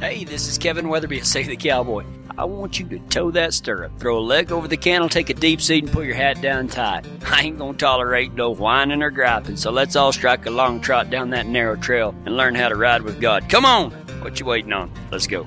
[0.00, 2.06] Hey, this is Kevin Weatherby at Save the Cowboy.
[2.38, 5.34] I want you to toe that stirrup, throw a leg over the cantle, take a
[5.34, 7.04] deep seat, and pull your hat down tight.
[7.26, 11.10] I ain't gonna tolerate no whining or griping, so let's all strike a long trot
[11.10, 13.50] down that narrow trail and learn how to ride with God.
[13.50, 13.90] Come on!
[14.22, 14.90] What you waiting on?
[15.12, 15.46] Let's go.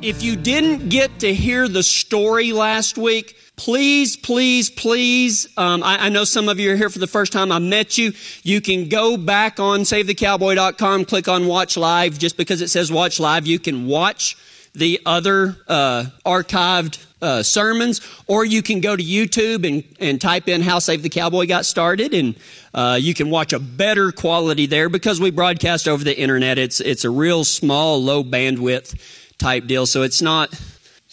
[0.00, 6.06] If you didn't get to hear the story last week, please, please, please, um, I,
[6.06, 7.52] I, know some of you are here for the first time.
[7.52, 8.14] I met you.
[8.42, 12.18] You can go back on SaveTheCowboy.com, click on Watch Live.
[12.18, 14.38] Just because it says Watch Live, you can watch
[14.72, 20.48] the other uh, archived uh, sermons, or you can go to YouTube and, and type
[20.48, 22.36] in How Save the Cowboy Got Started, and
[22.72, 26.56] uh, you can watch a better quality there because we broadcast over the internet.
[26.56, 28.98] It's, it's a real small, low bandwidth
[29.36, 30.48] type deal, so it's not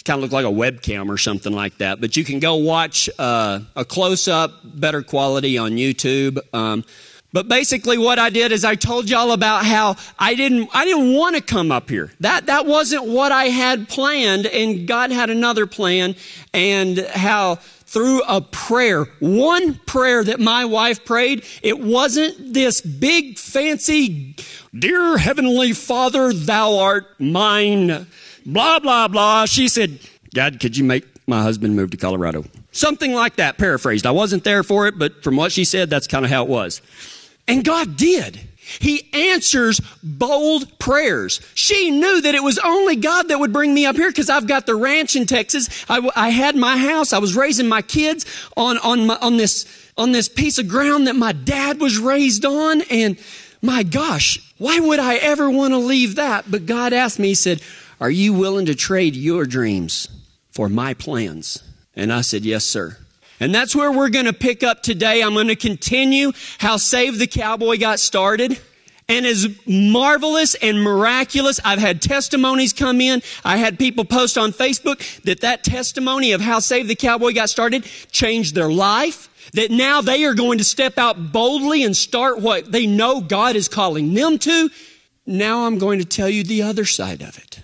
[0.08, 2.02] kind of look like a webcam or something like that.
[2.02, 6.40] But you can go watch uh, a close up, better quality on YouTube.
[6.54, 6.84] Um,
[7.34, 11.14] but basically, what I did is I told y'all about how I didn't I didn't
[11.14, 12.12] want to come up here.
[12.22, 16.16] That that wasn't what I had planned, and God had another plan,
[16.54, 17.55] and how
[17.86, 24.36] through a prayer, one prayer that my wife prayed, it wasn't this big fancy,
[24.77, 28.08] dear heavenly Father, thou art mine
[28.48, 29.45] blah, blah, blah.
[29.45, 29.99] She said,
[30.34, 32.45] God, could you make my husband move to Colorado?
[32.71, 34.05] Something like that, paraphrased.
[34.05, 36.49] I wasn't there for it, but from what she said, that's kind of how it
[36.49, 36.81] was.
[37.48, 38.40] And God did.
[38.79, 41.40] He answers bold prayers.
[41.53, 44.48] She knew that it was only God that would bring me up here because I've
[44.48, 45.85] got the ranch in Texas.
[45.87, 47.13] I, I, had my house.
[47.13, 48.25] I was raising my kids
[48.57, 49.65] on, on, my, on, this,
[49.98, 52.81] on this piece of ground that my dad was raised on.
[52.81, 53.18] And
[53.62, 56.51] my gosh, why would I ever want to leave that?
[56.51, 57.62] But God asked me, He said,
[57.99, 60.07] are you willing to trade your dreams
[60.51, 61.63] for my plans?
[61.95, 62.98] And I said, Yes, sir.
[63.40, 65.22] And that's where we're going to pick up today.
[65.22, 68.59] I'm going to continue how Save the Cowboy got started.
[69.09, 73.22] And as marvelous and miraculous, I've had testimonies come in.
[73.45, 77.50] I had people post on Facebook that that testimony of how Save the Cowboy got
[77.50, 79.30] started changed their life.
[79.53, 83.56] That now they are going to step out boldly and start what they know God
[83.56, 84.69] is calling them to.
[85.25, 87.62] Now I'm going to tell you the other side of it.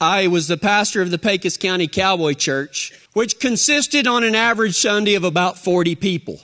[0.00, 4.76] I was the pastor of the Pecos County Cowboy Church, which consisted on an average
[4.76, 6.40] Sunday of about 40 people.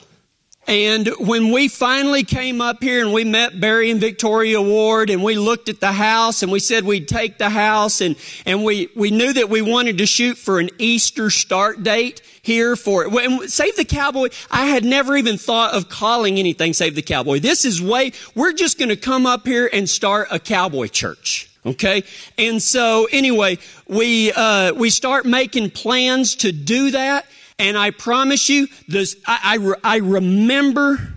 [0.69, 5.23] And when we finally came up here and we met Barry and Victoria Ward and
[5.23, 8.91] we looked at the house and we said we'd take the house and, and we,
[8.95, 13.51] we knew that we wanted to shoot for an Easter start date here for it.
[13.51, 17.39] Save the Cowboy, I had never even thought of calling anything Save the Cowboy.
[17.39, 21.49] This is way, we're just going to come up here and start a cowboy church.
[21.67, 22.05] Okay?
[22.39, 27.27] And so anyway, we, uh, we start making plans to do that.
[27.59, 31.16] And I promise you, this, I, I, I remember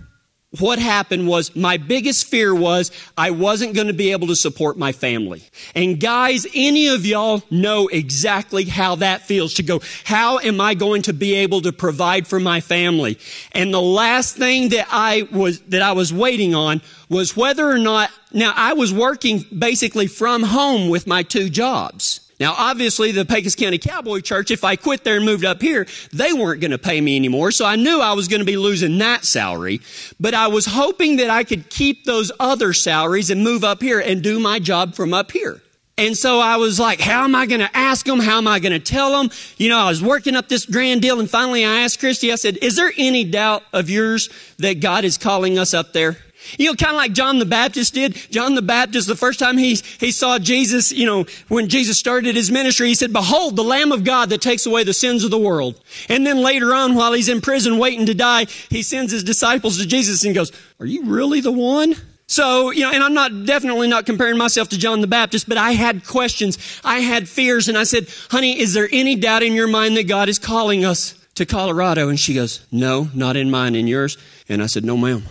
[0.58, 4.76] what happened was my biggest fear was I wasn't going to be able to support
[4.76, 5.44] my family.
[5.76, 10.74] And guys, any of y'all know exactly how that feels to go, how am I
[10.74, 13.16] going to be able to provide for my family?
[13.52, 17.78] And the last thing that I was, that I was waiting on was whether or
[17.78, 22.29] not, now I was working basically from home with my two jobs.
[22.40, 25.86] Now, obviously, the Pecos County Cowboy Church, if I quit there and moved up here,
[26.10, 27.52] they weren't going to pay me anymore.
[27.52, 29.82] So I knew I was going to be losing that salary.
[30.18, 34.00] But I was hoping that I could keep those other salaries and move up here
[34.00, 35.60] and do my job from up here.
[35.98, 38.20] And so I was like, how am I going to ask them?
[38.20, 39.30] How am I going to tell them?
[39.58, 41.20] You know, I was working up this grand deal.
[41.20, 45.04] And finally I asked Christy, I said, is there any doubt of yours that God
[45.04, 46.16] is calling us up there?
[46.58, 48.14] You know, kind of like John the Baptist did.
[48.30, 52.36] John the Baptist, the first time he, he saw Jesus, you know, when Jesus started
[52.36, 55.30] his ministry, he said, behold, the Lamb of God that takes away the sins of
[55.30, 55.80] the world.
[56.08, 59.78] And then later on, while he's in prison waiting to die, he sends his disciples
[59.78, 61.94] to Jesus and goes, are you really the one?
[62.26, 65.58] So, you know, and I'm not definitely not comparing myself to John the Baptist, but
[65.58, 66.58] I had questions.
[66.84, 70.06] I had fears and I said, honey, is there any doubt in your mind that
[70.06, 72.08] God is calling us to Colorado?
[72.08, 74.16] And she goes, no, not in mine, in yours.
[74.48, 75.24] And I said, no, ma'am.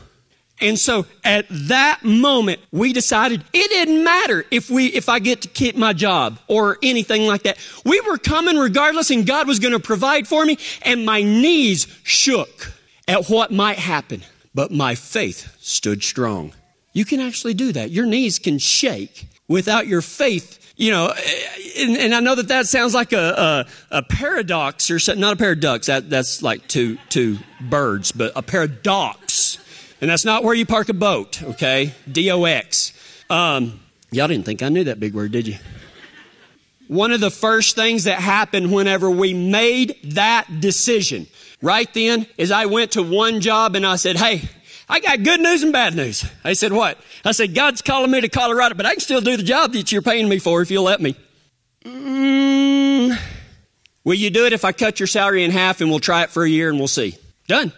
[0.61, 5.41] And so at that moment, we decided it didn't matter if we, if I get
[5.43, 7.57] to keep my job or anything like that.
[7.85, 11.87] We were coming regardless and God was going to provide for me and my knees
[12.03, 12.73] shook
[13.07, 14.23] at what might happen,
[14.53, 16.53] but my faith stood strong.
[16.93, 17.91] You can actually do that.
[17.91, 21.13] Your knees can shake without your faith you know,
[21.77, 25.33] and, and, I know that that sounds like a, a, a paradox or something, not
[25.33, 25.87] a paradox.
[25.87, 29.58] That, that's like two, two birds, but a paradox
[30.01, 31.93] and that's not where you park a boat, okay?
[32.11, 32.93] D O X.
[33.29, 33.79] Um,
[34.11, 35.57] y'all didn't think I knew that big word, did you?
[36.87, 41.27] One of the first things that happened whenever we made that decision,
[41.61, 44.41] right then, is I went to one job and I said, hey,
[44.89, 46.25] I got good news and bad news.
[46.43, 46.97] I said, What?
[47.23, 49.91] I said, God's calling me to Colorado, but I can still do the job that
[49.91, 51.15] you're paying me for if you'll let me.
[51.85, 53.17] Mm,
[54.03, 56.31] will you do it if I cut your salary in half and we'll try it
[56.31, 57.15] for a year and we'll see?
[57.47, 57.71] Done.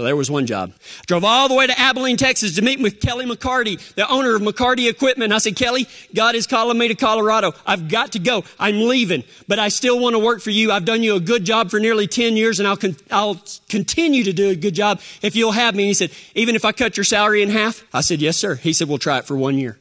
[0.00, 0.72] So there was one job.
[1.08, 4.40] Drove all the way to Abilene, Texas to meet with Kelly McCarty, the owner of
[4.40, 5.30] McCarty Equipment.
[5.30, 7.52] I said, Kelly, God is calling me to Colorado.
[7.66, 8.44] I've got to go.
[8.58, 10.72] I'm leaving, but I still want to work for you.
[10.72, 14.24] I've done you a good job for nearly 10 years and I'll, con- I'll continue
[14.24, 15.82] to do a good job if you'll have me.
[15.82, 17.84] And he said, even if I cut your salary in half?
[17.92, 18.54] I said, yes, sir.
[18.54, 19.76] He said, we'll try it for one year.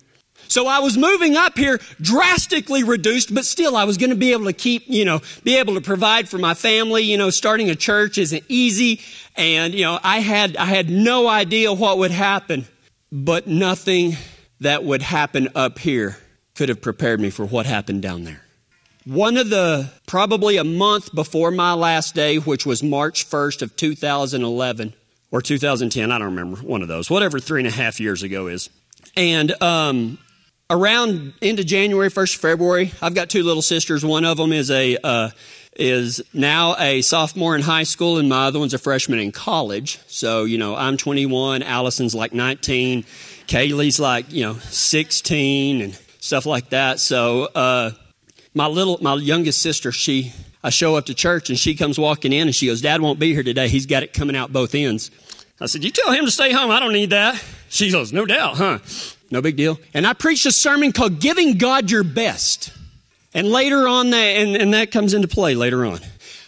[0.49, 4.31] So I was moving up here drastically reduced, but still I was going to be
[4.31, 7.03] able to keep, you know, be able to provide for my family.
[7.03, 9.01] You know, starting a church isn't easy.
[9.35, 12.65] And, you know, I had, I had no idea what would happen,
[13.11, 14.17] but nothing
[14.59, 16.17] that would happen up here
[16.55, 18.41] could have prepared me for what happened down there.
[19.05, 23.75] One of the, probably a month before my last day, which was March 1st of
[23.75, 24.93] 2011,
[25.31, 28.47] or 2010, I don't remember, one of those, whatever three and a half years ago
[28.47, 28.69] is.
[29.15, 30.17] And um,
[30.69, 34.05] around into January, first February, I've got two little sisters.
[34.05, 35.29] One of them is a uh,
[35.75, 39.99] is now a sophomore in high school, and my other one's a freshman in college.
[40.07, 43.03] So you know, I'm 21, Allison's like 19,
[43.47, 46.99] Kaylee's like you know 16, and stuff like that.
[46.99, 47.91] So uh,
[48.53, 50.33] my little my youngest sister, she
[50.63, 53.19] I show up to church and she comes walking in and she goes, Dad won't
[53.19, 53.69] be here today.
[53.69, 55.09] He's got it coming out both ends.
[55.61, 56.71] I said, You tell him to stay home.
[56.71, 57.41] I don't need that.
[57.69, 58.79] She goes, No doubt, huh?
[59.31, 59.79] No big deal.
[59.93, 62.71] And I preached a sermon called Giving God Your Best.
[63.33, 65.99] And later on, that, and, and that comes into play later on.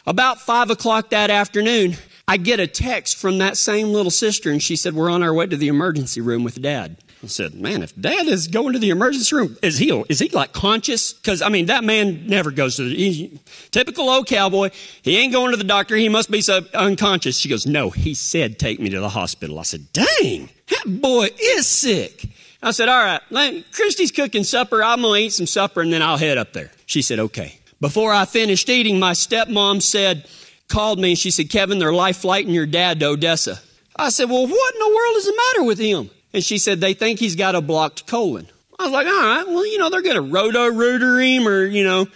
[0.07, 1.95] About five o'clock that afternoon,
[2.27, 5.33] I get a text from that same little sister, and she said, We're on our
[5.33, 6.97] way to the emergency room with dad.
[7.23, 10.29] I said, Man, if dad is going to the emergency room, is he, is he
[10.29, 11.13] like conscious?
[11.13, 13.39] Because, I mean, that man never goes to the, he,
[13.69, 14.71] typical old cowboy.
[15.03, 15.95] He ain't going to the doctor.
[15.95, 17.37] He must be so unconscious.
[17.37, 19.59] She goes, No, he said, Take me to the hospital.
[19.59, 22.27] I said, Dang, that boy is sick.
[22.63, 24.83] I said, all right, Christy's cooking supper.
[24.83, 26.71] I'm going to eat some supper and then I'll head up there.
[26.85, 27.57] She said, okay.
[27.79, 30.27] Before I finished eating, my stepmom said,
[30.67, 33.59] called me and she said, Kevin, they're life flighting your dad to Odessa.
[33.95, 36.09] I said, well, what in the world is the matter with him?
[36.33, 38.47] And she said, they think he's got a blocked colon.
[38.79, 41.83] I was like, all right, well, you know, they're going to roto-rooter him or, you
[41.83, 42.07] know,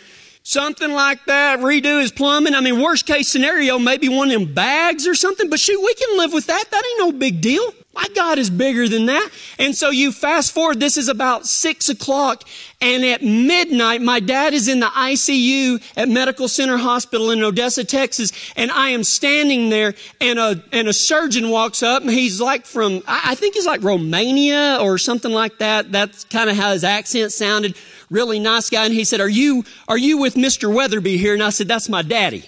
[0.46, 2.54] something like that, redo his plumbing.
[2.54, 5.94] I mean, worst case scenario, maybe one of them bags or something, but shoot, we
[5.96, 6.64] can live with that.
[6.70, 7.74] That ain't no big deal.
[7.96, 9.30] My God is bigger than that.
[9.58, 12.44] And so you fast forward, this is about six o'clock,
[12.80, 17.84] and at midnight, my dad is in the ICU at Medical Center Hospital in Odessa,
[17.84, 22.40] Texas, and I am standing there, and a, and a surgeon walks up, and he's
[22.40, 25.92] like from, I think he's like Romania or something like that.
[25.92, 27.76] That's kind of how his accent sounded.
[28.10, 28.86] Really nice guy.
[28.86, 30.74] And he said, are you, are you with Mr.
[30.74, 31.34] Weatherby here?
[31.34, 32.46] And I said, that's my daddy.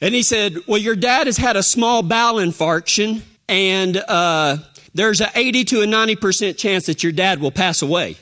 [0.00, 4.58] And he said, well, your dad has had a small bowel infarction, and, uh,
[4.94, 8.16] there's an 80 to a 90% chance that your dad will pass away.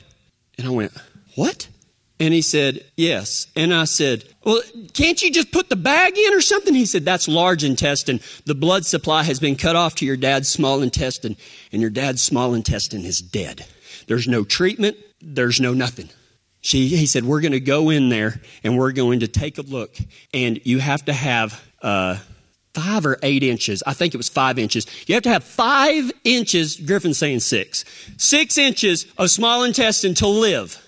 [0.57, 0.91] And I went,
[1.35, 1.67] What?
[2.19, 3.47] And he said, Yes.
[3.55, 4.61] And I said, Well,
[4.93, 6.73] can't you just put the bag in or something?
[6.73, 8.19] He said, That's large intestine.
[8.45, 11.37] The blood supply has been cut off to your dad's small intestine,
[11.71, 13.65] and your dad's small intestine is dead.
[14.07, 16.09] There's no treatment, there's no nothing.
[16.61, 19.61] She, he said, We're going to go in there and we're going to take a
[19.61, 19.95] look,
[20.33, 21.63] and you have to have.
[21.81, 22.17] Uh,
[22.73, 23.81] five or eight inches.
[23.85, 24.85] I think it was five inches.
[25.07, 27.83] You have to have five inches, Griffin's saying six,
[28.17, 30.81] six inches of small intestine to live.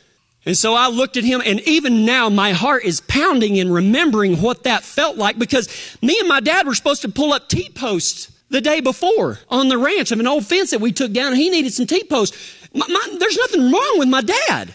[0.45, 4.42] And so I looked at him, and even now my heart is pounding in remembering
[4.42, 7.69] what that felt like because me and my dad were supposed to pull up T
[7.69, 11.28] posts the day before on the ranch of an old fence that we took down,
[11.28, 12.37] and he needed some T posts.
[12.73, 14.73] My, my, there's nothing wrong with my dad.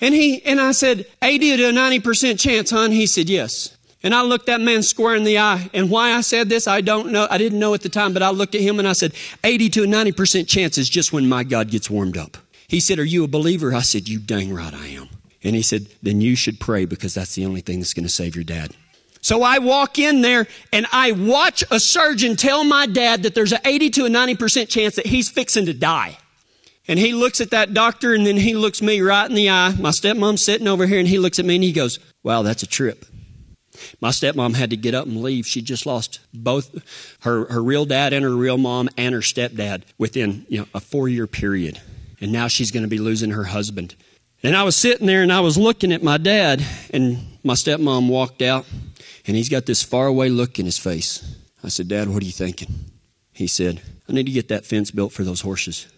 [0.00, 2.92] And he, and I said, 80 to a 90% chance, hon.
[2.92, 3.76] He said, yes.
[4.02, 5.70] And I looked that man square in the eye.
[5.72, 7.26] And why I said this, I don't know.
[7.30, 9.70] I didn't know at the time, but I looked at him and I said, 80
[9.70, 12.36] to a 90% chance is just when my God gets warmed up.
[12.68, 13.74] He said, Are you a believer?
[13.74, 15.08] I said, You dang right I am.
[15.42, 18.12] And he said, Then you should pray because that's the only thing that's going to
[18.12, 18.72] save your dad.
[19.22, 23.52] So I walk in there and I watch a surgeon tell my dad that there's
[23.52, 26.18] an 80 to a 90% chance that he's fixing to die.
[26.88, 29.74] And he looks at that doctor and then he looks me right in the eye.
[29.78, 32.62] My stepmom's sitting over here and he looks at me and he goes, Wow, that's
[32.62, 33.04] a trip.
[34.00, 35.46] My stepmom had to get up and leave.
[35.46, 39.82] She just lost both her, her real dad and her real mom and her stepdad
[39.98, 41.80] within you know, a four year period.
[42.20, 43.94] And now she's going to be losing her husband.
[44.42, 48.08] And I was sitting there and I was looking at my dad, and my stepmom
[48.08, 48.66] walked out,
[49.26, 51.36] and he's got this faraway look in his face.
[51.64, 52.68] I said, Dad, what are you thinking?
[53.32, 55.88] He said, I need to get that fence built for those horses.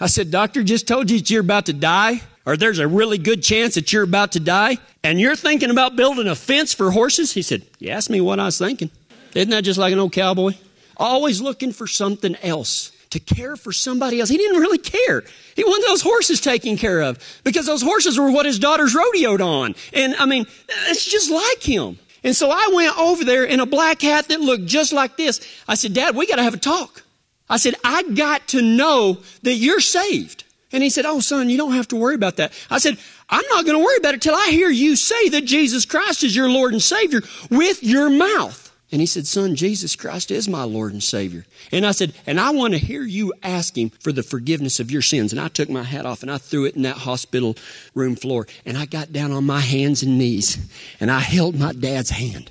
[0.00, 3.18] I said, Doctor just told you that you're about to die or there's a really
[3.18, 6.90] good chance that you're about to die, and you're thinking about building a fence for
[6.90, 7.32] horses?
[7.32, 8.90] He said, You asked me what I was thinking.
[9.34, 10.52] Isn't that just like an old cowboy?
[10.96, 14.28] Always looking for something else to care for somebody else.
[14.28, 15.24] He didn't really care.
[15.56, 19.44] He wanted those horses taken care of because those horses were what his daughters rodeoed
[19.44, 19.74] on.
[19.92, 20.46] And I mean,
[20.88, 21.98] it's just like him.
[22.22, 25.40] And so I went over there in a black hat that looked just like this.
[25.68, 27.03] I said, Dad, we got to have a talk.
[27.48, 30.44] I said, I got to know that you're saved.
[30.72, 32.52] And he said, Oh, son, you don't have to worry about that.
[32.70, 32.98] I said,
[33.28, 36.24] I'm not going to worry about it till I hear you say that Jesus Christ
[36.24, 38.64] is your Lord and Savior with your mouth.
[38.90, 41.46] And he said, Son, Jesus Christ is my Lord and Savior.
[41.72, 44.90] And I said, And I want to hear you ask him for the forgiveness of
[44.90, 45.32] your sins.
[45.32, 47.56] And I took my hat off and I threw it in that hospital
[47.94, 48.46] room floor.
[48.64, 50.58] And I got down on my hands and knees
[51.00, 52.50] and I held my dad's hand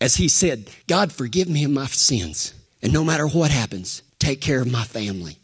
[0.00, 2.54] as he said, God, forgive me of my sins.
[2.82, 5.36] And no matter what happens, take care of my family.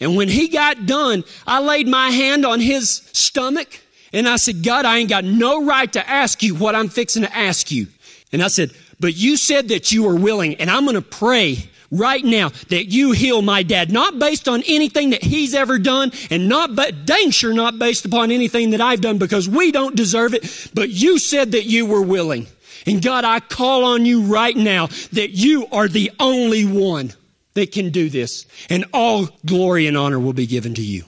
[0.00, 3.80] And when he got done, I laid my hand on his stomach
[4.12, 7.22] and I said, God, I ain't got no right to ask you what I'm fixing
[7.22, 7.86] to ask you.
[8.32, 11.70] And I said, but you said that you were willing and I'm going to pray
[11.92, 16.10] right now that you heal my dad, not based on anything that he's ever done
[16.28, 19.94] and not, but dang sure not based upon anything that I've done because we don't
[19.94, 20.70] deserve it.
[20.74, 22.48] But you said that you were willing.
[22.86, 27.12] And God, I call on you right now that you are the only one
[27.54, 28.46] that can do this.
[28.68, 31.04] And all glory and honor will be given to you.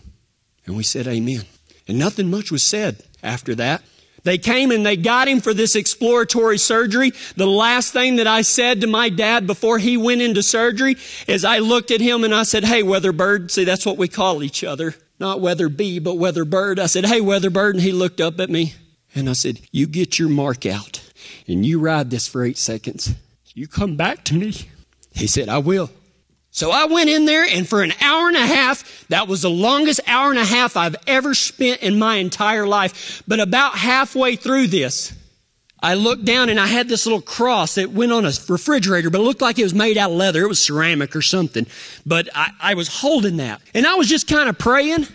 [0.66, 1.42] And we said, Amen.
[1.86, 3.82] And nothing much was said after that.
[4.24, 7.12] They came and they got him for this exploratory surgery.
[7.36, 10.96] The last thing that I said to my dad before he went into surgery
[11.26, 13.50] is I looked at him and I said, Hey, Weatherbird.
[13.50, 14.94] See, that's what we call each other.
[15.20, 16.78] Not Weather Bee, but Weatherbird.
[16.78, 17.72] I said, Hey, Weatherbird.
[17.72, 18.74] And he looked up at me
[19.14, 21.02] and I said, You get your mark out
[21.46, 23.14] and you ride this for eight seconds.
[23.52, 24.54] You come back to me.
[25.12, 25.90] He said, I will.
[26.54, 29.50] So I went in there and for an hour and a half, that was the
[29.50, 33.24] longest hour and a half I've ever spent in my entire life.
[33.26, 35.12] But about halfway through this,
[35.82, 39.20] I looked down and I had this little cross that went on a refrigerator, but
[39.20, 40.42] it looked like it was made out of leather.
[40.44, 41.66] It was ceramic or something.
[42.06, 43.60] But I, I was holding that.
[43.74, 45.08] And I was just kind of praying.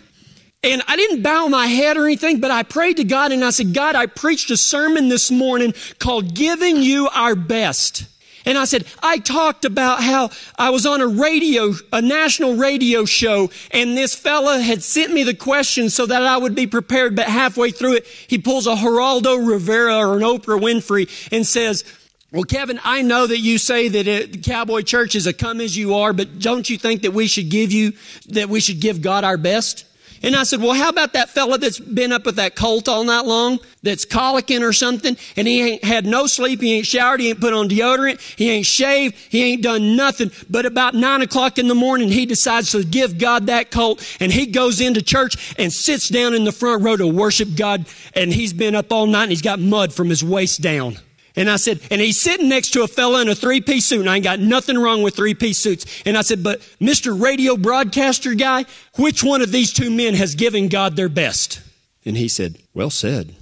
[0.62, 3.48] And I didn't bow my head or anything, but I prayed to God and I
[3.48, 8.04] said, God, I preached a sermon this morning called Giving You Our Best.
[8.44, 13.04] And I said, I talked about how I was on a radio, a national radio
[13.04, 17.14] show, and this fella had sent me the question so that I would be prepared,
[17.16, 21.84] but halfway through it, he pulls a Geraldo Rivera or an Oprah Winfrey and says,
[22.32, 25.76] well, Kevin, I know that you say that it, Cowboy Church is a come as
[25.76, 27.92] you are, but don't you think that we should give you,
[28.28, 29.84] that we should give God our best?
[30.22, 33.04] And I said, well, how about that fella that's been up with that colt all
[33.04, 37.20] night long, that's colicking or something, and he ain't had no sleep, he ain't showered,
[37.20, 40.30] he ain't put on deodorant, he ain't shaved, he ain't done nothing.
[40.50, 44.30] But about nine o'clock in the morning, he decides to give God that colt, and
[44.30, 48.32] he goes into church and sits down in the front row to worship God, and
[48.32, 50.98] he's been up all night and he's got mud from his waist down.
[51.36, 54.00] And I said, and he's sitting next to a fella in a three piece suit,
[54.00, 55.86] and I ain't got nothing wrong with three piece suits.
[56.04, 57.20] And I said, but Mr.
[57.20, 58.64] Radio broadcaster guy,
[58.96, 61.60] which one of these two men has given God their best?
[62.04, 63.34] And he said, well said.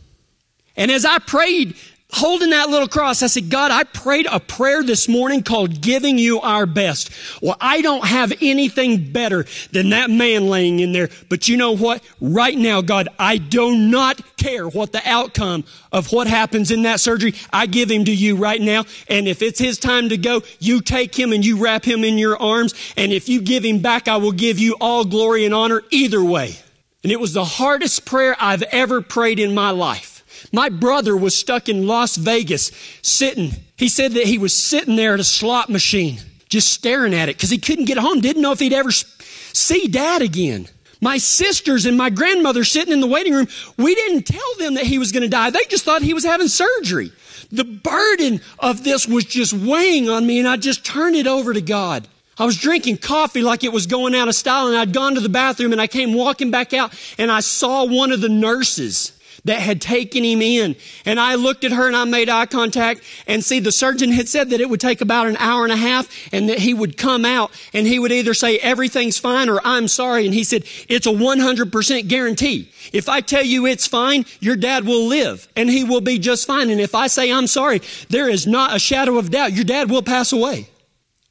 [0.77, 1.77] And as I prayed
[2.11, 6.19] holding that little cross, I said, God, I prayed a prayer this morning called giving
[6.19, 7.11] you our best.
[7.43, 11.11] Well, I don't have anything better than that man laying in there.
[11.29, 12.03] But you know what?
[12.21, 17.01] Right now, God, I do not care what the outcome of what happens in that
[17.01, 17.35] surgery.
[17.53, 18.85] I give him to you right now.
[19.09, 22.17] And if it's his time to go, you take him and you wrap him in
[22.17, 22.75] your arms.
[22.97, 26.23] And if you give him back, I will give you all glory and honor either
[26.25, 26.57] way.
[27.03, 30.18] And it was the hardest prayer I've ever prayed in my life.
[30.53, 33.53] My brother was stuck in Las Vegas sitting.
[33.77, 37.37] He said that he was sitting there at a slot machine, just staring at it
[37.37, 40.69] because he couldn't get home, didn't know if he'd ever see dad again.
[41.01, 44.87] My sisters and my grandmother sitting in the waiting room, we didn't tell them that
[44.87, 45.51] he was going to die.
[45.51, 47.13] They just thought he was having surgery.
[47.53, 51.55] The burden of this was just weighing on me, and I just turned it over
[51.55, 52.09] to God.
[52.37, 55.21] I was drinking coffee like it was going out of style, and I'd gone to
[55.21, 59.13] the bathroom, and I came walking back out, and I saw one of the nurses
[59.49, 60.77] that had taken him in.
[61.07, 64.29] And I looked at her and I made eye contact and see the surgeon had
[64.29, 66.99] said that it would take about an hour and a half and that he would
[66.99, 70.27] come out and he would either say everything's fine or I'm sorry.
[70.27, 72.71] And he said, it's a 100% guarantee.
[72.93, 76.47] If I tell you it's fine, your dad will live and he will be just
[76.47, 76.69] fine.
[76.69, 79.55] And if I say I'm sorry, there is not a shadow of doubt.
[79.55, 80.69] Your dad will pass away.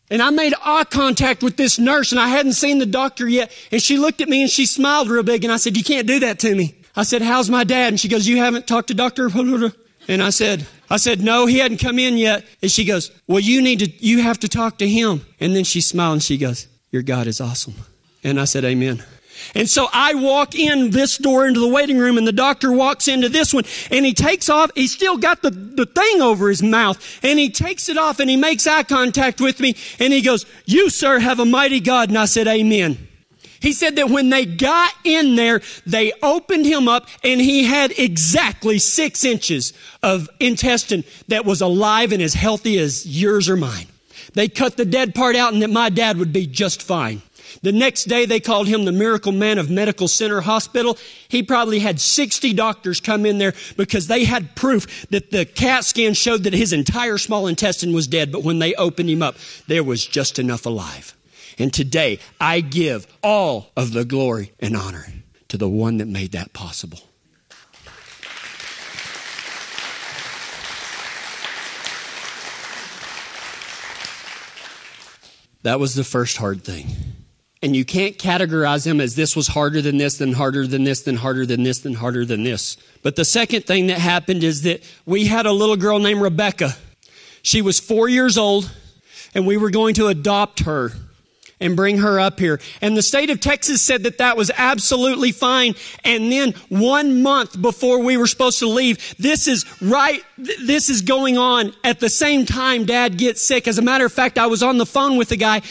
[0.09, 3.51] And I made eye contact with this nurse and I hadn't seen the doctor yet.
[3.71, 6.07] And she looked at me and she smiled real big and I said, you can't
[6.07, 6.73] do that to me.
[6.97, 7.89] I said, how's my dad?
[7.89, 9.29] And she goes, you haven't talked to Dr.
[10.09, 12.45] And I said, I said, no, he hadn't come in yet.
[12.61, 15.25] And she goes, well, you need to, you have to talk to him.
[15.39, 17.73] And then she smiled and she goes, your God is awesome.
[18.23, 19.03] And I said, amen.
[19.53, 23.09] And so I walk in this door into the waiting room and the doctor walks
[23.09, 24.71] into this one and he takes off.
[24.75, 28.29] He's still got the, the thing over his mouth and he takes it off and
[28.29, 32.09] he makes eye contact with me and he goes, you, sir, have a mighty God.
[32.09, 33.07] And I said, amen.
[33.59, 37.91] He said that when they got in there, they opened him up and he had
[37.97, 39.73] exactly six inches
[40.03, 43.87] of intestine that was alive and as healthy as yours or mine.
[44.33, 47.21] They cut the dead part out and that my dad would be just fine.
[47.63, 50.97] The next day they called him the miracle man of Medical Center Hospital.
[51.27, 55.85] He probably had 60 doctors come in there because they had proof that the CAT
[55.85, 59.37] scan showed that his entire small intestine was dead, but when they opened him up,
[59.67, 61.16] there was just enough alive.
[61.59, 65.05] And today I give all of the glory and honor
[65.47, 66.99] to the one that made that possible.
[75.63, 76.87] That was the first hard thing.
[77.63, 81.01] And you can't categorize them as this was harder than this, then harder than this,
[81.01, 82.77] then harder than this, then harder than this.
[83.01, 86.75] But the second thing that happened is that we had a little girl named Rebecca.
[87.41, 88.71] She was four years old,
[89.33, 90.91] and we were going to adopt her
[91.59, 92.59] and bring her up here.
[92.81, 95.75] And the state of Texas said that that was absolutely fine.
[96.03, 101.01] And then one month before we were supposed to leave, this is right, this is
[101.01, 103.67] going on at the same time dad gets sick.
[103.67, 105.61] As a matter of fact, I was on the phone with the guy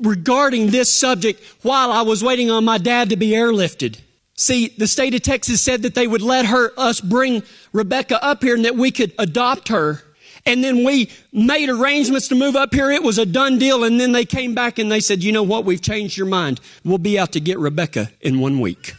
[0.00, 4.00] regarding this subject while I was waiting on my dad to be airlifted.
[4.36, 8.42] See, the state of Texas said that they would let her, us bring Rebecca up
[8.42, 10.02] here and that we could adopt her.
[10.46, 12.90] And then we made arrangements to move up here.
[12.90, 13.82] It was a done deal.
[13.82, 15.64] And then they came back and they said, you know what?
[15.64, 16.60] We've changed your mind.
[16.84, 18.94] We'll be out to get Rebecca in one week.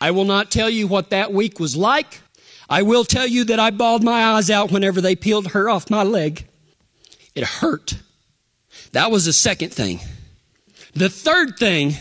[0.00, 2.20] I will not tell you what that week was like.
[2.68, 5.90] I will tell you that I bawled my eyes out whenever they peeled her off
[5.90, 6.46] my leg.
[7.34, 7.94] It hurt.
[8.92, 10.00] That was the second thing.
[10.94, 11.94] The third thing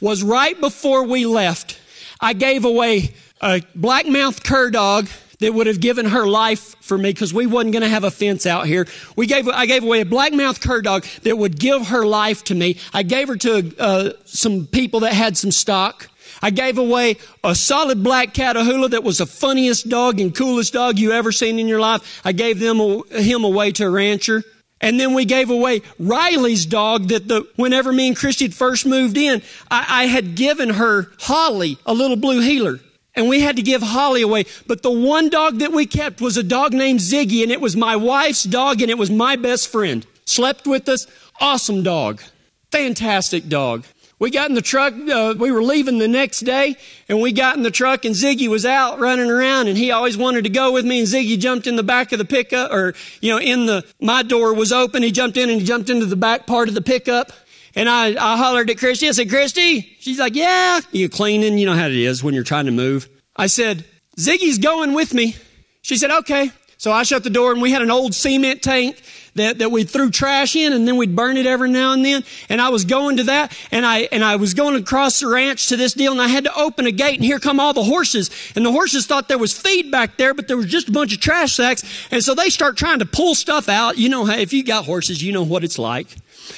[0.00, 1.80] was right before we left,
[2.20, 5.08] I gave away a blackmouth cur dog
[5.42, 8.10] that would have given her life for me because we wasn't going to have a
[8.10, 8.86] fence out here.
[9.16, 12.54] We gave, I gave away a blackmouth cur dog that would give her life to
[12.54, 12.78] me.
[12.94, 16.08] I gave her to uh, some people that had some stock.
[16.40, 20.98] I gave away a solid black Catahoula that was the funniest dog and coolest dog
[20.98, 22.20] you ever seen in your life.
[22.24, 22.78] I gave them
[23.10, 24.44] him away to a rancher.
[24.80, 28.86] And then we gave away Riley's dog that the, whenever me and Christy had first
[28.86, 32.80] moved in, I, I had given her Holly, a little blue heeler.
[33.14, 34.46] And we had to give Holly away.
[34.66, 37.76] But the one dog that we kept was a dog named Ziggy, and it was
[37.76, 40.06] my wife's dog, and it was my best friend.
[40.24, 41.06] Slept with us.
[41.40, 42.22] Awesome dog.
[42.70, 43.84] Fantastic dog.
[44.22, 44.94] We got in the truck.
[44.94, 46.76] Uh, we were leaving the next day,
[47.08, 50.16] and we got in the truck, and Ziggy was out running around, and he always
[50.16, 51.00] wanted to go with me.
[51.00, 54.22] And Ziggy jumped in the back of the pickup, or you know, in the my
[54.22, 55.02] door was open.
[55.02, 57.32] He jumped in and he jumped into the back part of the pickup.
[57.74, 59.08] And I, I hollered at Christy.
[59.08, 59.96] I said, Christy.
[59.98, 60.80] She's like, yeah.
[60.90, 61.58] You're cleaning.
[61.58, 63.08] You know how it is when you're trying to move.
[63.36, 63.84] I said,
[64.18, 65.36] Ziggy's going with me.
[65.80, 66.50] She said, okay.
[66.76, 69.00] So I shut the door and we had an old cement tank
[69.36, 72.24] that, that we threw trash in and then we'd burn it every now and then.
[72.48, 75.68] And I was going to that and I, and I was going across the ranch
[75.68, 77.84] to this deal and I had to open a gate and here come all the
[77.84, 78.30] horses.
[78.56, 81.14] And the horses thought there was feed back there, but there was just a bunch
[81.14, 81.84] of trash sacks.
[82.10, 83.96] And so they start trying to pull stuff out.
[83.96, 86.08] You know, if you got horses, you know what it's like.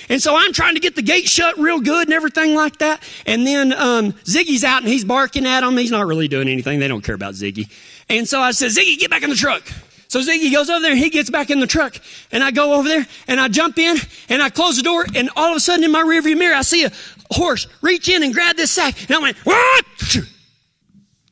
[0.08, 3.02] And so I'm trying to get the gate shut real good and everything like that.
[3.26, 5.76] And then um, Ziggy's out and he's barking at them.
[5.76, 6.80] He's not really doing anything.
[6.80, 7.70] They don't care about Ziggy.
[8.08, 9.62] And so I said, Ziggy, get back in the truck.
[10.08, 11.96] So Ziggy goes over there and he gets back in the truck.
[12.30, 13.96] And I go over there and I jump in
[14.28, 15.04] and I close the door.
[15.14, 16.92] And all of a sudden in my rearview mirror, I see a
[17.30, 19.08] horse reach in and grab this sack.
[19.08, 19.84] And I went, what?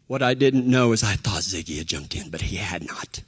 [0.08, 3.22] What I didn't know is I thought Ziggy had jumped in, but he had not.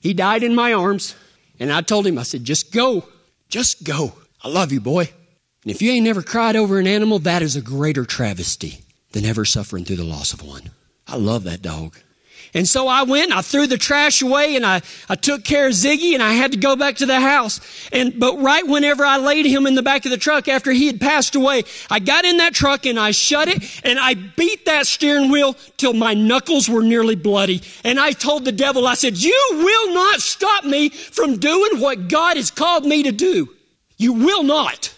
[0.00, 1.14] He died in my arms.
[1.60, 3.04] And I told him, I said, just go.
[3.48, 4.12] Just go.
[4.42, 5.10] I love you, boy.
[5.64, 8.80] And if you ain't never cried over an animal, that is a greater travesty
[9.12, 10.70] than ever suffering through the loss of one.
[11.06, 11.96] I love that dog.
[12.54, 15.72] And so I went, I threw the trash away and I, I took care of
[15.72, 17.60] Ziggy and I had to go back to the house.
[17.92, 20.86] And, but right whenever I laid him in the back of the truck after he
[20.86, 24.64] had passed away, I got in that truck and I shut it and I beat
[24.64, 27.62] that steering wheel till my knuckles were nearly bloody.
[27.84, 32.08] And I told the devil, I said, you will not stop me from doing what
[32.08, 33.50] God has called me to do.
[33.98, 34.94] You will not.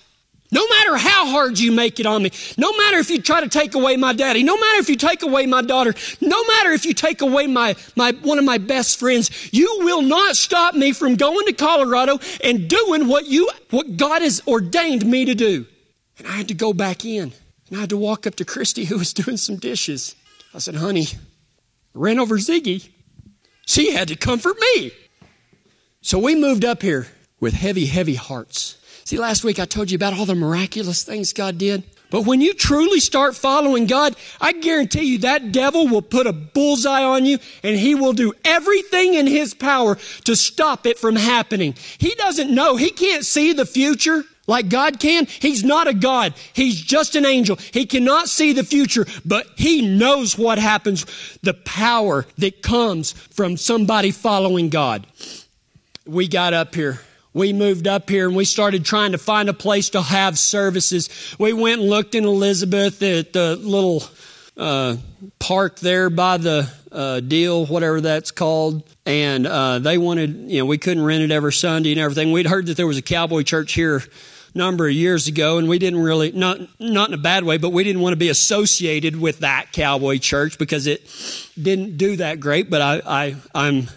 [0.53, 3.49] No matter how hard you make it on me, no matter if you try to
[3.49, 6.85] take away my daddy, no matter if you take away my daughter, no matter if
[6.85, 10.93] you take away my, my, one of my best friends, you will not stop me
[10.93, 15.67] from going to Colorado and doing what you, what God has ordained me to do.
[16.19, 17.33] And I had to go back in
[17.69, 20.17] and I had to walk up to Christy who was doing some dishes.
[20.53, 21.07] I said, honey,
[21.95, 22.89] I ran over Ziggy.
[23.67, 24.91] She had to comfort me.
[26.03, 27.07] So we moved up here
[27.39, 28.79] with heavy, heavy hearts.
[29.05, 31.83] See, last week I told you about all the miraculous things God did.
[32.11, 36.33] But when you truly start following God, I guarantee you that devil will put a
[36.33, 41.15] bullseye on you and he will do everything in his power to stop it from
[41.15, 41.77] happening.
[41.99, 42.77] He doesn't know.
[42.77, 45.27] He can't see the future like God can?
[45.27, 46.35] He's not a God.
[46.53, 47.57] He's just an angel.
[47.73, 51.07] He cannot see the future, but he knows what happens,
[51.43, 55.07] the power that comes from somebody following God.
[56.05, 57.01] We got up here.
[57.33, 61.09] We moved up here and we started trying to find a place to have services.
[61.38, 64.03] We went and looked in Elizabeth at the little
[64.57, 64.97] uh,
[65.38, 68.83] park there by the uh, deal, whatever that's called.
[69.07, 72.33] And uh, they wanted, you know, we couldn't rent it every Sunday and everything.
[72.33, 74.03] We'd heard that there was a cowboy church here
[74.55, 77.71] number of years ago, and we didn't really not not in a bad way, but
[77.71, 81.03] we didn't want to be associated with that cowboy church because it
[81.61, 82.69] didn't do that great.
[82.71, 83.88] But I, I I'm,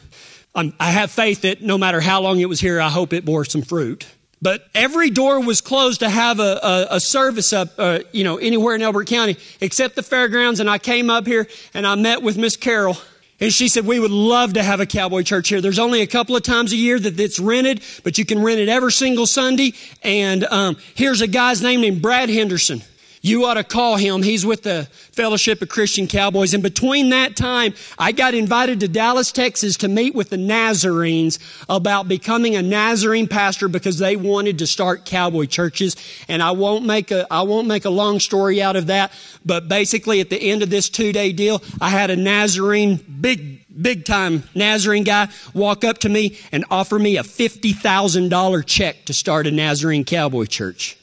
[0.56, 3.26] I'm I have faith that no matter how long it was here, I hope it
[3.26, 4.06] bore some fruit.
[4.42, 8.36] But every door was closed to have a, a, a service up, uh, you know,
[8.38, 10.60] anywhere in Elbert County except the fairgrounds.
[10.60, 12.98] And I came up here and I met with Miss Carol
[13.40, 15.60] and she said, we would love to have a cowboy church here.
[15.60, 18.60] There's only a couple of times a year that it's rented, but you can rent
[18.60, 19.74] it every single Sunday.
[20.02, 22.84] And um, here's a guy's name named Brad Henderson.
[23.26, 24.22] You ought to call him.
[24.22, 26.54] He's with the Fellowship of Christian Cowboys.
[26.54, 31.40] And between that time, I got invited to Dallas, Texas to meet with the Nazarenes
[31.70, 35.96] about becoming a Nazarene pastor because they wanted to start cowboy churches.
[36.28, 39.14] And I won't make a, I won't make a long story out of that.
[39.46, 43.64] But basically at the end of this two day deal, I had a Nazarene, big,
[43.82, 49.14] big time Nazarene guy walk up to me and offer me a $50,000 check to
[49.14, 50.98] start a Nazarene cowboy church.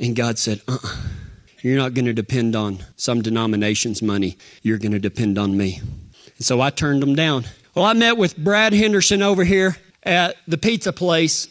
[0.00, 0.96] And God said, uh-uh.
[1.64, 4.36] You're not going to depend on some denomination's money.
[4.60, 5.80] You're going to depend on me.
[6.36, 7.46] And so I turned them down.
[7.74, 11.48] Well, I met with Brad Henderson over here at the pizza place,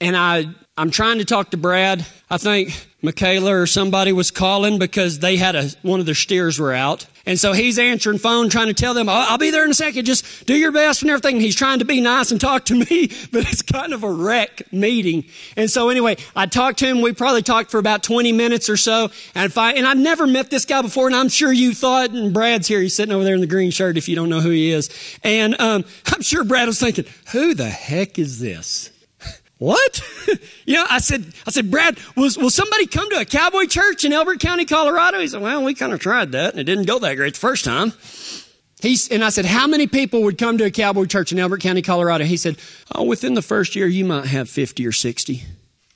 [0.00, 0.46] and I,
[0.78, 2.06] I'm trying to talk to Brad.
[2.28, 6.58] I think Michaela or somebody was calling because they had a, one of their steers
[6.58, 7.06] were out.
[7.24, 10.04] And so he's answering phone, trying to tell them, I'll, be there in a second.
[10.06, 11.36] Just do your best and everything.
[11.36, 14.10] And he's trying to be nice and talk to me, but it's kind of a
[14.10, 15.24] wreck meeting.
[15.56, 17.00] And so anyway, I talked to him.
[17.00, 19.10] We probably talked for about 20 minutes or so.
[19.36, 21.06] And I, and I've never met this guy before.
[21.06, 22.80] And I'm sure you thought, and Brad's here.
[22.80, 24.90] He's sitting over there in the green shirt if you don't know who he is.
[25.22, 28.90] And, um, I'm sure Brad was thinking, who the heck is this?
[29.58, 30.02] What?
[30.66, 34.04] you know, I said, I said, Brad, will, will somebody come to a cowboy church
[34.04, 35.18] in Elbert County, Colorado?
[35.18, 37.40] He said, well, we kind of tried that and it didn't go that great the
[37.40, 37.92] first time.
[38.82, 41.62] He's, and I said, how many people would come to a cowboy church in Elbert
[41.62, 42.24] County, Colorado?
[42.24, 42.58] He said,
[42.94, 45.42] oh, within the first year, you might have 50 or 60.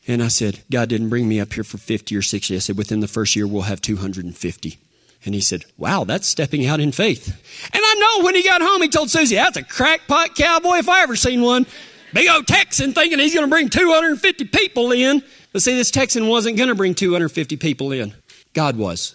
[0.09, 2.57] And I said, God didn't bring me up here for 50 or 60.
[2.57, 4.79] I said, within the first year, we'll have 250.
[5.25, 7.29] And he said, Wow, that's stepping out in faith.
[7.73, 10.89] And I know when he got home, he told Susie, That's a crackpot cowboy if
[10.89, 11.67] I ever seen one.
[12.13, 15.23] Big old Texan thinking he's going to bring 250 people in.
[15.53, 18.15] But see, this Texan wasn't going to bring 250 people in.
[18.53, 19.15] God was.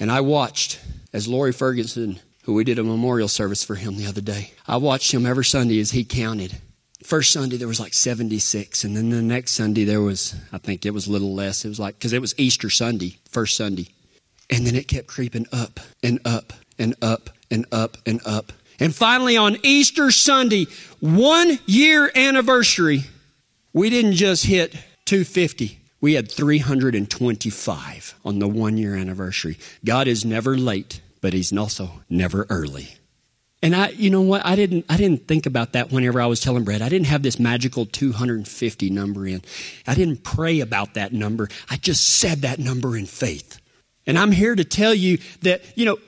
[0.00, 0.80] And I watched
[1.12, 4.76] as Lori Ferguson, who we did a memorial service for him the other day, I
[4.76, 6.56] watched him every Sunday as he counted.
[7.04, 10.84] First Sunday there was like 76, and then the next Sunday there was, I think
[10.84, 11.64] it was a little less.
[11.64, 13.88] It was like, because it was Easter Sunday, first Sunday.
[14.50, 18.52] And then it kept creeping up and up and up and up and up.
[18.80, 20.66] And finally, on Easter Sunday,
[21.00, 23.04] one year anniversary,
[23.72, 24.72] we didn't just hit
[25.06, 25.78] 250.
[26.00, 29.58] We had 325 on the one year anniversary.
[29.84, 32.94] God is never late, but He's also never early.
[33.60, 34.46] And I, you know what?
[34.46, 36.80] I didn't, I didn't think about that whenever I was telling Brad.
[36.80, 39.42] I didn't have this magical 250 number in.
[39.86, 41.48] I didn't pray about that number.
[41.68, 43.60] I just said that number in faith.
[44.06, 45.98] And I'm here to tell you that, you know,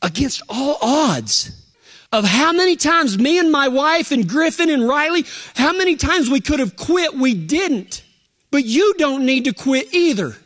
[0.00, 1.63] against all odds,
[2.14, 5.24] of how many times me and my wife and Griffin and Riley,
[5.56, 8.04] how many times we could have quit, we didn't.
[8.52, 10.36] But you don't need to quit either.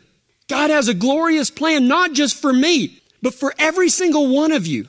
[0.47, 4.65] God has a glorious plan, not just for me, but for every single one of
[4.65, 4.87] you.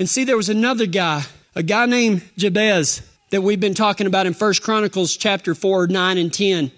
[0.00, 1.22] And see, there was another guy,
[1.54, 6.18] a guy named Jabez that we've been talking about in First Chronicles chapter 4, 9,
[6.18, 6.72] and 10.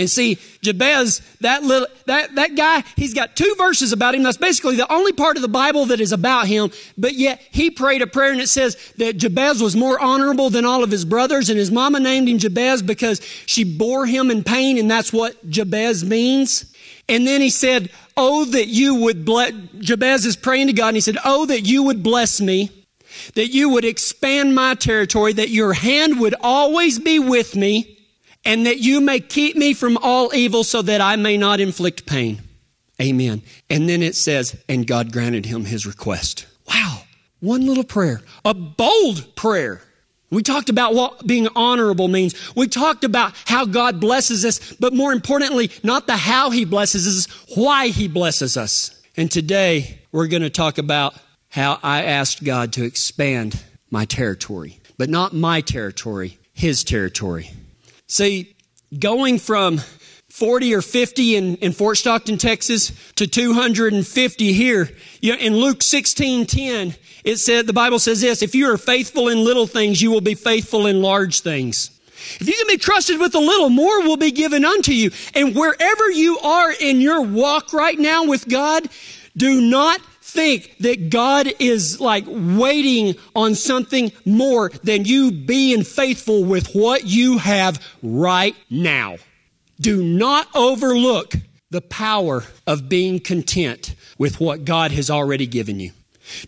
[0.00, 4.22] And see, Jabez, that little, that, that guy, he's got two verses about him.
[4.22, 6.70] That's basically the only part of the Bible that is about him.
[6.96, 10.64] But yet he prayed a prayer and it says that Jabez was more honorable than
[10.64, 14.42] all of his brothers and his mama named him Jabez because she bore him in
[14.42, 16.74] pain and that's what Jabez means.
[17.06, 20.96] And then he said, Oh, that you would bless, Jabez is praying to God and
[20.96, 22.70] he said, Oh, that you would bless me,
[23.34, 27.98] that you would expand my territory, that your hand would always be with me
[28.44, 32.06] and that you may keep me from all evil so that I may not inflict
[32.06, 32.40] pain.
[33.00, 33.42] Amen.
[33.68, 36.46] And then it says, and God granted him his request.
[36.68, 37.02] Wow.
[37.40, 39.82] One little prayer, a bold prayer.
[40.30, 42.54] We talked about what being honorable means.
[42.54, 47.06] We talked about how God blesses us, but more importantly, not the how he blesses
[47.06, 49.02] us, why he blesses us.
[49.16, 51.14] And today we're going to talk about
[51.48, 57.50] how I asked God to expand my territory, but not my territory, his territory.
[58.10, 58.56] See,
[58.98, 59.78] going from
[60.30, 64.90] 40 or 50 in, in Fort Stockton, Texas to 250 here.
[65.20, 68.76] You know, in Luke 16, 10, it said, the Bible says this, if you are
[68.76, 71.96] faithful in little things, you will be faithful in large things.
[72.40, 75.12] If you can be trusted with a little, more will be given unto you.
[75.36, 78.88] And wherever you are in your walk right now with God,
[79.36, 86.44] do not think that God is like waiting on something more than you being faithful
[86.44, 89.16] with what you have right now.
[89.80, 91.34] Do not overlook
[91.70, 95.92] the power of being content with what God has already given you.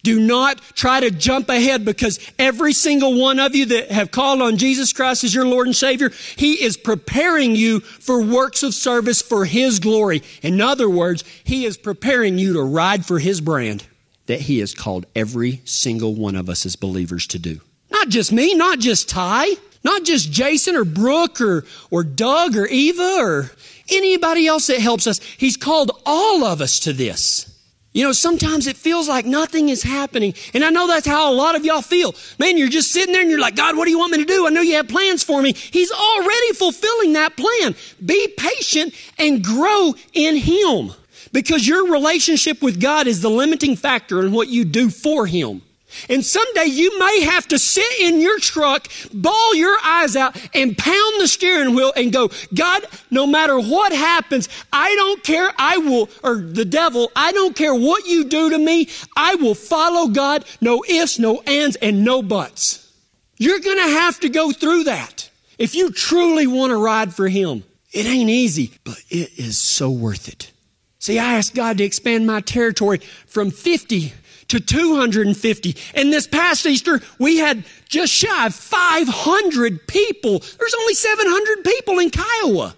[0.03, 4.42] Do not try to jump ahead because every single one of you that have called
[4.42, 8.75] on Jesus Christ as your Lord and Savior, He is preparing you for works of
[8.75, 10.23] service for His glory.
[10.42, 13.85] In other words, He is preparing you to ride for His brand
[14.27, 17.61] that He has called every single one of us as believers to do.
[17.90, 19.47] Not just me, not just Ty,
[19.85, 23.51] not just Jason or Brooke or, or Doug or Eva or
[23.90, 25.21] anybody else that helps us.
[25.21, 27.51] He's called all of us to this.
[27.92, 30.35] You know, sometimes it feels like nothing is happening.
[30.55, 32.14] And I know that's how a lot of y'all feel.
[32.38, 34.24] Man, you're just sitting there and you're like, God, what do you want me to
[34.24, 34.46] do?
[34.46, 35.52] I know you have plans for me.
[35.52, 37.74] He's already fulfilling that plan.
[38.05, 40.92] Be patient and grow in Him
[41.33, 45.61] because your relationship with God is the limiting factor in what you do for Him.
[46.09, 50.76] And someday you may have to sit in your truck, bawl your eyes out, and
[50.76, 55.52] pound the steering wheel and go, God, no matter what happens, I don't care.
[55.59, 58.88] I will, or the devil, I don't care what you do to me.
[59.16, 60.44] I will follow God.
[60.61, 62.90] No ifs, no ands, and no buts.
[63.38, 65.28] You're going to have to go through that
[65.59, 67.64] if you truly want to ride for Him.
[67.92, 70.52] It ain't easy, but it is so worth it.
[70.98, 74.12] See, I asked God to expand my territory from 50
[74.52, 75.76] to 250.
[75.94, 80.42] And this past Easter, we had just shy of 500 people.
[80.58, 82.76] There's only 700 people in Kiowa.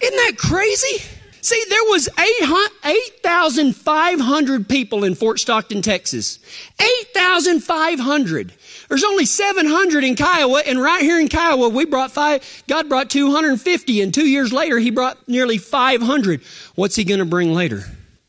[0.00, 1.02] Isn't that crazy?
[1.42, 6.38] See, there was 8,500 people in Fort Stockton, Texas.
[6.80, 8.52] 8,500.
[8.88, 13.10] There's only 700 in Kiowa, and right here in Kiowa, we brought five, God brought
[13.10, 16.42] 250, and two years later, He brought nearly 500.
[16.74, 17.84] What's He going to bring later?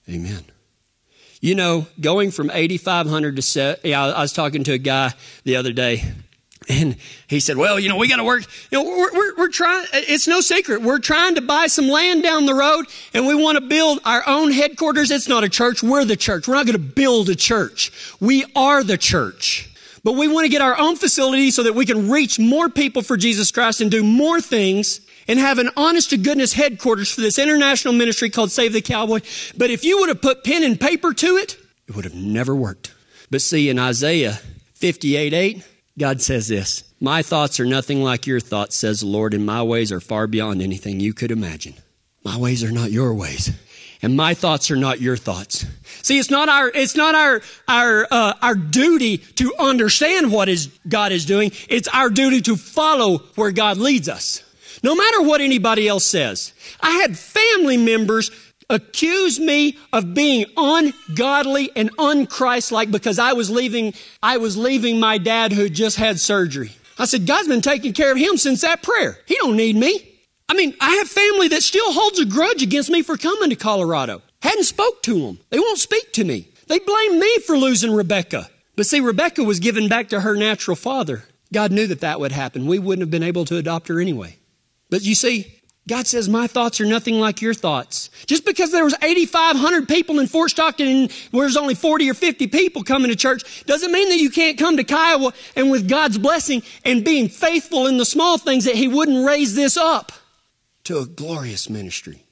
[0.09, 0.45] Amen.
[1.41, 5.11] You know, going from 8,500 to set, yeah, I was talking to a guy
[5.43, 6.03] the other day
[6.69, 6.95] and
[7.27, 9.85] he said, well, you know, we got to work, you know, we're, we're, we're, trying,
[9.93, 10.83] it's no secret.
[10.83, 14.23] We're trying to buy some land down the road and we want to build our
[14.27, 15.09] own headquarters.
[15.09, 15.81] It's not a church.
[15.81, 16.47] We're the church.
[16.47, 17.91] We're not going to build a church.
[18.19, 19.67] We are the church.
[20.03, 23.01] But we want to get our own facility so that we can reach more people
[23.01, 27.21] for Jesus Christ and do more things and have an honest to goodness headquarters for
[27.21, 29.21] this international ministry called Save the Cowboy.
[29.55, 31.57] But if you would have put pen and paper to it,
[31.87, 32.93] it would have never worked.
[33.29, 34.39] But see, in Isaiah
[34.75, 35.63] 58 8,
[35.97, 39.63] God says this My thoughts are nothing like your thoughts, says the Lord, and my
[39.63, 41.75] ways are far beyond anything you could imagine.
[42.23, 43.51] My ways are not your ways.
[44.03, 45.65] And my thoughts are not your thoughts.
[46.01, 50.67] See, it's not our, it's not our, our, uh, our duty to understand what is
[50.87, 51.51] God is doing.
[51.69, 54.43] It's our duty to follow where God leads us.
[54.83, 56.53] No matter what anybody else says.
[56.79, 58.31] I had family members
[58.69, 65.17] accuse me of being ungodly and unchristlike because I was leaving, I was leaving my
[65.17, 66.71] dad who just had surgery.
[66.97, 69.17] I said, God's been taking care of him since that prayer.
[69.25, 70.07] He don't need me.
[70.47, 73.55] I mean, I have family that still holds a grudge against me for coming to
[73.55, 74.21] Colorado.
[74.41, 75.39] Hadn't spoke to them.
[75.49, 76.47] They won't speak to me.
[76.67, 78.49] They blame me for losing Rebecca.
[78.75, 81.25] But see, Rebecca was given back to her natural father.
[81.53, 82.65] God knew that that would happen.
[82.65, 84.37] We wouldn't have been able to adopt her anyway.
[84.91, 88.11] But you see, God says, my thoughts are nothing like your thoughts.
[88.27, 92.47] Just because there was 8,500 people in Fort Stockton and there's only 40 or 50
[92.47, 96.19] people coming to church doesn't mean that you can't come to Kiowa and with God's
[96.19, 100.11] blessing and being faithful in the small things that He wouldn't raise this up
[100.83, 102.25] to a glorious ministry.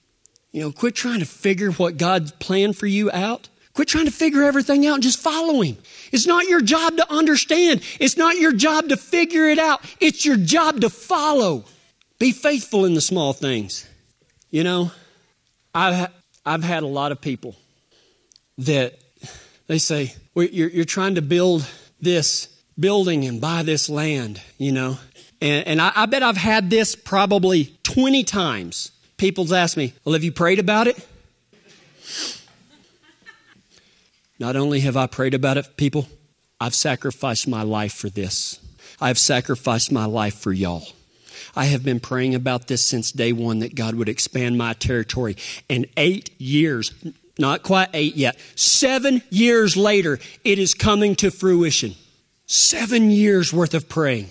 [0.51, 3.49] You know, quit trying to figure what God's plan for you out.
[3.73, 5.77] Quit trying to figure everything out and just follow Him.
[6.11, 7.81] It's not your job to understand.
[7.99, 9.81] It's not your job to figure it out.
[9.99, 11.65] It's your job to follow.
[12.19, 13.88] Be faithful in the small things.
[14.51, 14.91] You know,
[15.73, 16.12] I've,
[16.45, 17.55] I've had a lot of people
[18.60, 18.99] that
[19.67, 21.65] they say, well, you're, you're trying to build
[22.01, 24.97] this building and buy this land, you know.
[25.41, 28.91] And, and I, I bet I've had this probably 20 times.
[29.17, 31.08] People's asked me, well, have you prayed about it?
[34.39, 36.08] Not only have I prayed about it, people,
[36.60, 38.60] I've sacrificed my life for this.
[39.01, 40.88] I've sacrificed my life for y'all.
[41.56, 45.36] I have been praying about this since day one that God would expand my territory.
[45.69, 46.93] And eight years,
[47.38, 51.95] not quite eight yet, seven years later, it is coming to fruition.
[52.45, 54.28] Seven years worth of praying.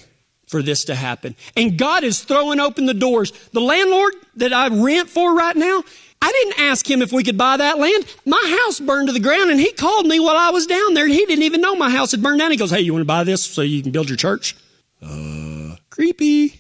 [0.49, 1.37] for this to happen.
[1.57, 3.33] And God is throwing open the doors.
[3.53, 5.83] The landlord that I rent for right now,
[6.23, 8.07] I didn't ask him if we could buy that land.
[8.25, 11.05] My house burned to the ground and he called me while I was down there
[11.05, 12.51] and he didn't even know my house had burned down.
[12.51, 14.57] He goes, Hey, you want to buy this so you can build your church?
[15.03, 16.59] Uh, creepy.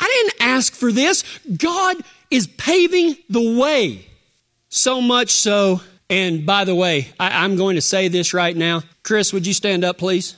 [0.00, 1.22] I didn't ask for this.
[1.56, 1.96] God
[2.30, 4.06] is paving the way.
[4.68, 8.82] So much so, and by the way, I, am going to say this right now.
[9.02, 10.36] Chris, would you stand up, please?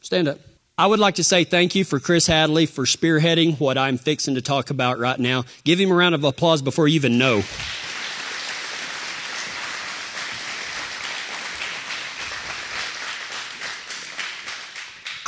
[0.00, 0.38] Stand up.
[0.76, 4.34] I would like to say thank you for Chris Hadley for spearheading what I'm fixing
[4.36, 5.44] to talk about right now.
[5.64, 7.42] Give him a round of applause before you even know.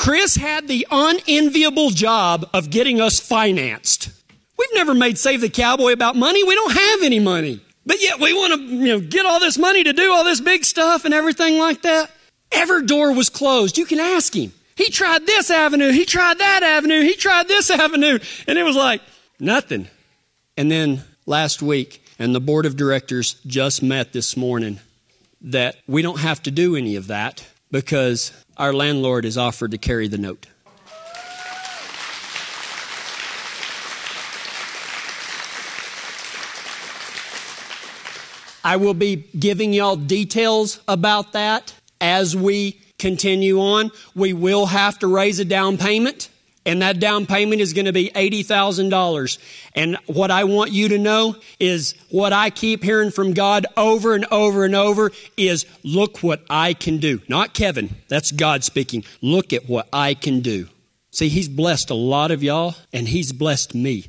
[0.05, 4.11] Chris had the unenviable job of getting us financed.
[4.59, 6.45] We've never made Save the Cowboy about money.
[6.45, 7.63] We don't have any money.
[7.87, 10.43] But yet we want to, you know, get all this money to do all this
[10.43, 12.11] big stuff and everything like that.
[12.53, 13.79] Every door was closed.
[13.79, 14.53] You can ask him.
[14.77, 15.91] He tried this avenue.
[15.91, 17.01] He tried that avenue.
[17.01, 18.19] He tried this avenue.
[18.47, 19.01] And it was like
[19.41, 19.89] nothing.
[20.59, 24.81] And then last week, and the board of directors just met this morning,
[25.41, 29.79] that we don't have to do any of that because our landlord is offered to
[29.79, 30.47] carry the note.
[38.67, 43.91] I will be giving y'all details about that as we continue on.
[44.15, 46.31] We will have to raise a down payment,
[46.67, 49.39] and that down payment is going to be $80,000.
[49.75, 54.15] And what I want you to know is what I keep hearing from God over
[54.15, 57.21] and over and over is look what I can do.
[57.29, 59.05] Not Kevin, that's God speaking.
[59.21, 60.69] Look at what I can do.
[61.11, 64.07] See, He's blessed a lot of y'all, and He's blessed me.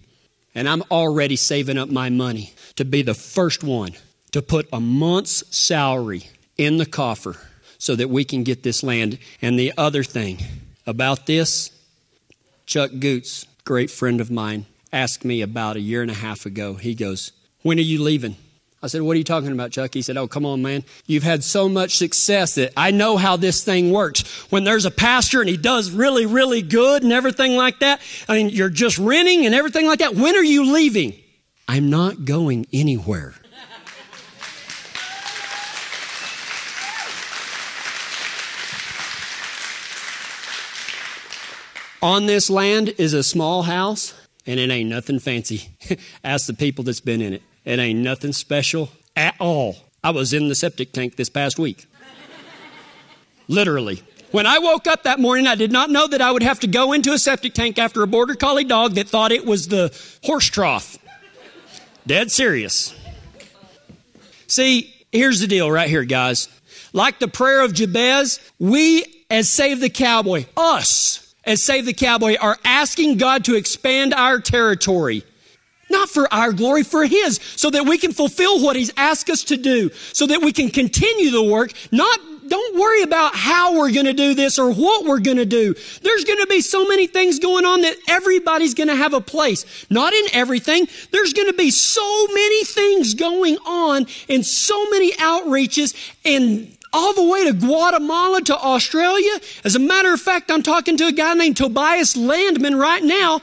[0.56, 3.92] And I'm already saving up my money to be the first one
[4.32, 6.24] to put a month's salary
[6.58, 7.36] in the coffer
[7.78, 9.20] so that we can get this land.
[9.42, 10.40] And the other thing
[10.88, 11.72] about this,
[12.66, 16.76] Chuck Goots, great friend of mine, asked me about a year and a half ago.
[16.76, 18.38] He goes, When are you leaving?
[18.82, 19.94] I said, What are you talking about, Chuck?
[19.94, 20.84] He said, Oh, come on, man.
[21.06, 24.22] You've had so much success that I know how this thing works.
[24.52, 28.36] When there's a pastor and he does really, really good and everything like that, I
[28.36, 30.16] mean, you're just renting and everything like that.
[30.16, 31.14] When are you leaving?
[31.68, 33.34] I'm not going anywhere.
[42.06, 44.14] On this land is a small house,
[44.46, 45.70] and it ain't nothing fancy.
[46.24, 47.42] Ask the people that's been in it.
[47.64, 49.78] It ain't nothing special at all.
[50.04, 51.88] I was in the septic tank this past week.
[53.48, 54.04] Literally.
[54.30, 56.68] When I woke up that morning, I did not know that I would have to
[56.68, 59.92] go into a septic tank after a border collie dog that thought it was the
[60.24, 61.00] horse trough.
[62.06, 62.94] Dead serious.
[64.46, 66.50] See, here's the deal right here, guys.
[66.94, 72.36] Like the prayer of Jabez, we as Save the Cowboy, us, as Save the Cowboy
[72.40, 75.24] are asking God to expand our territory.
[75.90, 79.44] Not for our glory, for His, so that we can fulfill what He's asked us
[79.46, 81.72] to do, so that we can continue the work.
[81.92, 85.46] Not, don't worry about how we're going to do this or what we're going to
[85.46, 85.76] do.
[86.02, 89.22] There's going to be so many things going on that everybody's going to have a
[89.22, 89.86] place.
[89.92, 90.88] Not in everything.
[91.12, 97.14] There's going to be so many things going on and so many outreaches and all
[97.14, 99.34] the way to Guatemala to Australia.
[99.66, 103.42] As a matter of fact, I'm talking to a guy named Tobias Landman right now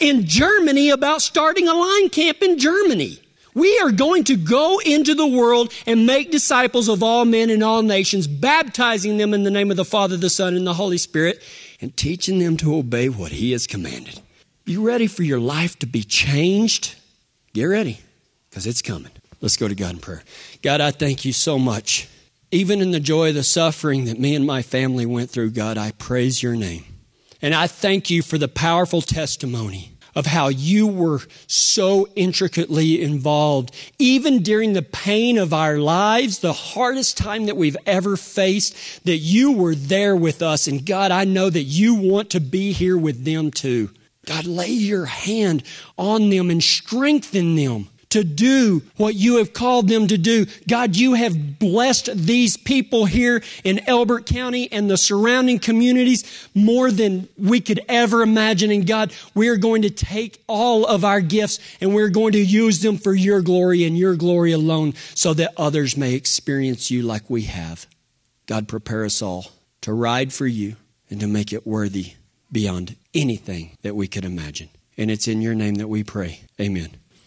[0.00, 3.18] in Germany about starting a line camp in Germany.
[3.54, 7.64] We are going to go into the world and make disciples of all men and
[7.64, 10.96] all nations, baptizing them in the name of the Father, the Son, and the Holy
[10.96, 11.42] Spirit,
[11.80, 14.20] and teaching them to obey what He has commanded.
[14.64, 16.94] You ready for your life to be changed?
[17.52, 17.98] Get ready,
[18.48, 19.10] because it's coming.
[19.40, 20.22] Let's go to God in prayer.
[20.62, 22.08] God, I thank you so much
[22.52, 25.78] even in the joy of the suffering that me and my family went through, God,
[25.78, 26.84] I praise your name.
[27.40, 33.74] And I thank you for the powerful testimony of how you were so intricately involved,
[33.98, 39.16] even during the pain of our lives, the hardest time that we've ever faced, that
[39.16, 40.68] you were there with us.
[40.68, 43.90] And God, I know that you want to be here with them too.
[44.26, 45.64] God, lay your hand
[45.96, 50.46] on them and strengthen them to do what you have called them to do.
[50.68, 56.90] God, you have blessed these people here in Elbert County and the surrounding communities more
[56.90, 58.70] than we could ever imagine.
[58.70, 62.44] And God, we are going to take all of our gifts and we're going to
[62.44, 67.02] use them for your glory and your glory alone so that others may experience you
[67.02, 67.86] like we have.
[68.46, 69.46] God, prepare us all
[69.80, 70.76] to ride for you
[71.08, 72.14] and to make it worthy
[72.50, 74.68] beyond anything that we could imagine.
[74.98, 76.40] And it's in your name that we pray.
[76.60, 77.01] Amen.